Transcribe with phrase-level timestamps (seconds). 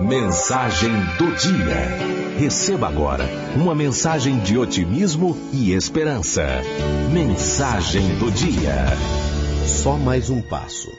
[0.00, 2.38] Mensagem do dia.
[2.38, 3.24] Receba agora
[3.56, 6.46] uma mensagem de otimismo e esperança.
[7.12, 8.86] Mensagem do dia.
[9.66, 10.96] Só mais um passo.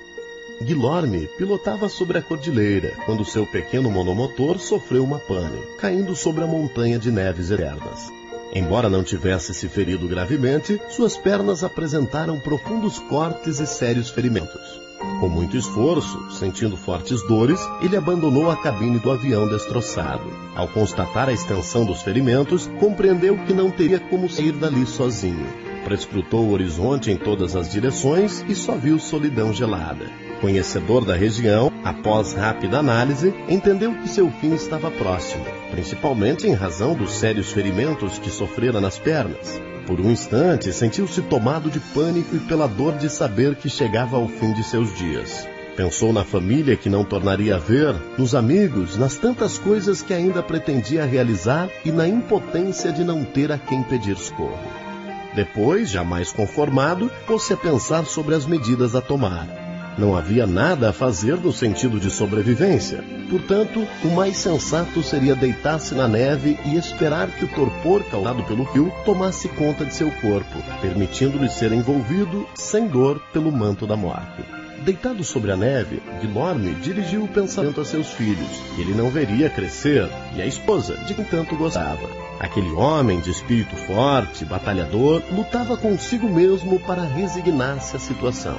[0.61, 6.47] Guilherme pilotava sobre a cordilheira quando seu pequeno monomotor sofreu uma pane, caindo sobre a
[6.47, 8.11] montanha de neves eternas.
[8.53, 14.88] Embora não tivesse se ferido gravemente, suas pernas apresentaram profundos cortes e sérios ferimentos.
[15.19, 20.23] Com muito esforço, sentindo fortes dores, ele abandonou a cabine do avião destroçado.
[20.55, 25.45] Ao constatar a extensão dos ferimentos, compreendeu que não teria como sair dali sozinho.
[25.83, 30.05] Prescrutou o horizonte em todas as direções e só viu solidão gelada.
[30.39, 36.95] Conhecedor da região, após rápida análise, entendeu que seu fim estava próximo, principalmente em razão
[36.95, 39.68] dos sérios ferimentos que sofrera nas pernas.
[39.89, 44.27] Por um instante, sentiu-se tomado de pânico e pela dor de saber que chegava ao
[44.27, 45.47] fim de seus dias.
[45.75, 50.43] Pensou na família que não tornaria a ver, nos amigos, nas tantas coisas que ainda
[50.43, 54.59] pretendia realizar e na impotência de não ter a quem pedir socorro.
[55.33, 59.58] Depois, jamais conformado, pôs-se a pensar sobre as medidas a tomar.
[59.99, 63.03] Não havia nada a fazer no sentido de sobrevivência.
[63.29, 68.65] Portanto, o mais sensato seria deitar-se na neve e esperar que o torpor causado pelo
[68.67, 74.41] fio tomasse conta de seu corpo, permitindo-lhe ser envolvido, sem dor, pelo manto da morte.
[74.85, 78.47] Deitado sobre a neve, Guilherme dirigiu o pensamento a seus filhos,
[78.77, 82.28] ele não veria crescer, e a esposa, de quem tanto gostava.
[82.39, 88.57] Aquele homem de espírito forte, batalhador, lutava consigo mesmo para resignar-se à situação.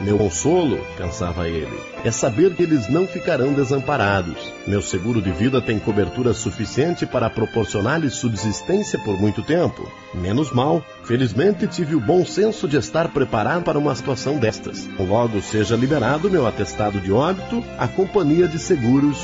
[0.00, 4.50] Meu consolo, pensava ele, é saber que eles não ficarão desamparados.
[4.66, 9.86] Meu seguro de vida tem cobertura suficiente para proporcionar-lhes subsistência por muito tempo.
[10.14, 14.88] Menos mal, felizmente tive o bom senso de estar preparado para uma situação destas.
[14.98, 19.18] Logo seja liberado meu atestado de óbito, a companhia de seguros.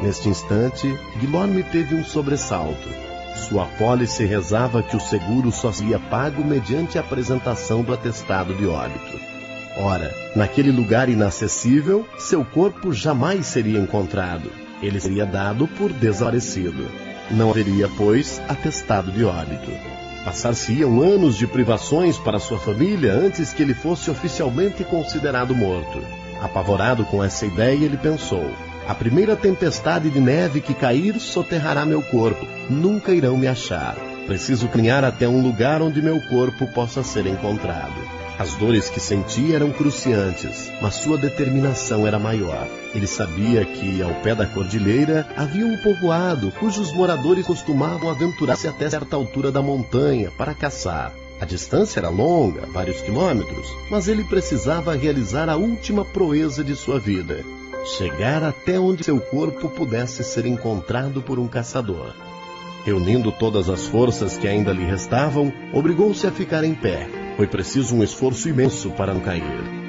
[0.00, 0.86] Neste instante,
[1.18, 3.05] Guilherme teve um sobressalto.
[3.36, 8.66] Sua apólice rezava que o seguro só seria pago mediante a apresentação do atestado de
[8.66, 9.20] óbito.
[9.78, 14.50] Ora, naquele lugar inacessível, seu corpo jamais seria encontrado.
[14.82, 16.90] Ele seria dado por desaparecido.
[17.30, 19.70] Não haveria, pois, atestado de óbito.
[20.24, 26.02] Passar-se-iam anos de privações para sua família antes que ele fosse oficialmente considerado morto.
[26.42, 28.50] Apavorado com essa ideia, ele pensou:
[28.88, 32.46] a primeira tempestade de neve que cair soterrará meu corpo.
[32.70, 33.96] Nunca irão me achar.
[34.26, 37.94] Preciso caminhar até um lugar onde meu corpo possa ser encontrado.
[38.38, 42.68] As dores que sentia eram cruciantes, mas sua determinação era maior.
[42.94, 48.90] Ele sabia que, ao pé da cordilheira, havia um povoado cujos moradores costumavam aventurar-se até
[48.90, 51.12] certa altura da montanha para caçar.
[51.40, 56.98] A distância era longa, vários quilômetros, mas ele precisava realizar a última proeza de sua
[57.00, 57.42] vida:
[57.84, 62.12] chegar até onde seu corpo pudesse ser encontrado por um caçador.
[62.84, 67.94] Reunindo todas as forças que ainda lhe restavam, obrigou-se a ficar em pé foi preciso
[67.94, 69.42] um esforço imenso para não cair.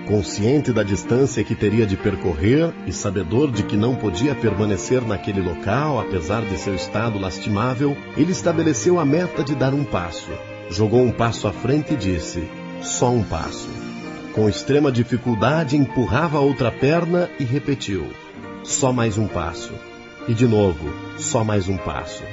[0.05, 5.41] Consciente da distância que teria de percorrer e sabedor de que não podia permanecer naquele
[5.41, 10.31] local, apesar de seu estado lastimável, ele estabeleceu a meta de dar um passo.
[10.69, 12.47] Jogou um passo à frente e disse:
[12.81, 13.86] Só um passo.
[14.37, 18.05] Com extrema dificuldade, empurrava a outra perna e repetiu:
[18.63, 19.73] Só mais um passo.
[20.27, 22.23] E de novo, só mais um passo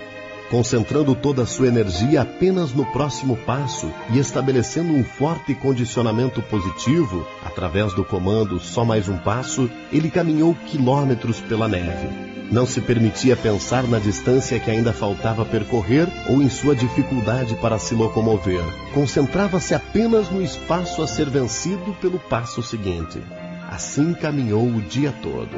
[0.51, 7.27] concentrando toda a sua energia apenas no próximo passo e estabelecendo um forte condicionamento positivo,
[7.45, 12.34] através do comando só mais um passo, ele caminhou quilômetros pela neve.
[12.55, 17.81] Não se permitia pensar na distância que ainda faltava percorrer ou em sua dificuldade para
[17.81, 18.63] se locomover.
[18.93, 23.21] Concentrava-se apenas no espaço a ser vencido pelo passo seguinte.
[23.69, 25.51] Assim caminhou o dia todo.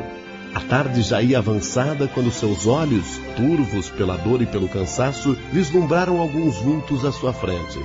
[0.54, 3.04] A tarde já ia avançada quando seus olhos,
[3.36, 7.78] turvos pela dor e pelo cansaço, vislumbraram alguns vultos à sua frente.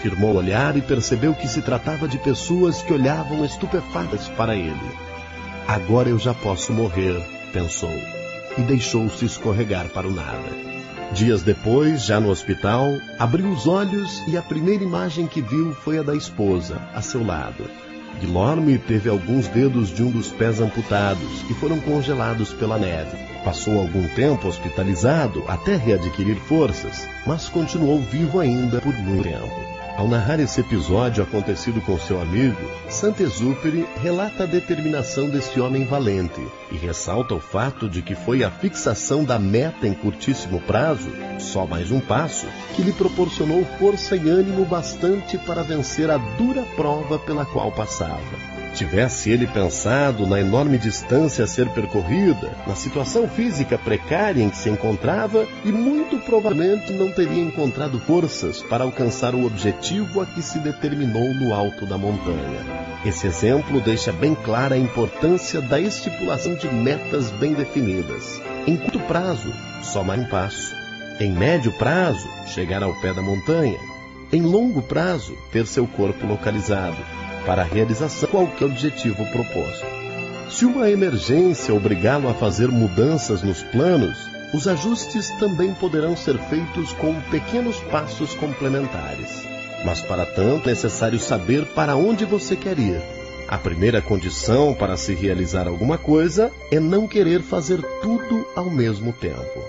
[0.00, 4.92] Firmou o olhar e percebeu que se tratava de pessoas que olhavam estupefatas para ele.
[5.66, 7.20] Agora eu já posso morrer,
[7.52, 7.90] pensou,
[8.56, 10.76] e deixou-se escorregar para o nada.
[11.12, 12.88] Dias depois, já no hospital,
[13.18, 17.24] abriu os olhos e a primeira imagem que viu foi a da esposa, a seu
[17.24, 17.64] lado.
[18.20, 23.16] Guilherme teve alguns dedos de um dos pés amputados e foram congelados pela neve.
[23.44, 29.75] Passou algum tempo hospitalizado até readquirir forças, mas continuou vivo ainda por muito tempo.
[29.96, 32.60] Ao narrar esse episódio acontecido com seu amigo,
[32.90, 38.50] Saint-Exupéry relata a determinação desse homem valente e ressalta o fato de que foi a
[38.50, 41.08] fixação da meta em curtíssimo prazo,
[41.38, 46.62] só mais um passo, que lhe proporcionou força e ânimo bastante para vencer a dura
[46.76, 48.45] prova pela qual passava.
[48.76, 54.58] Tivesse ele pensado na enorme distância a ser percorrida, na situação física precária em que
[54.58, 60.42] se encontrava e muito provavelmente não teria encontrado forças para alcançar o objetivo a que
[60.42, 62.60] se determinou no alto da montanha.
[63.02, 68.42] Esse exemplo deixa bem clara a importância da estipulação de metas bem definidas.
[68.66, 69.50] Em curto prazo,
[69.82, 70.74] só mais um passo.
[71.18, 73.78] Em médio prazo, chegar ao pé da montanha.
[74.30, 79.86] Em longo prazo, ter seu corpo localizado para a realização de qualquer objetivo proposto.
[80.50, 84.18] Se uma emergência obrigá-lo a fazer mudanças nos planos,
[84.52, 89.46] os ajustes também poderão ser feitos com pequenos passos complementares.
[89.84, 93.00] Mas para tanto é necessário saber para onde você quer ir.
[93.48, 99.12] A primeira condição para se realizar alguma coisa é não querer fazer tudo ao mesmo
[99.12, 99.62] tempo.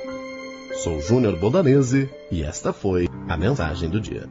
[0.84, 4.28] Sou Júnior Bodanese e esta foi a mensagem do dia.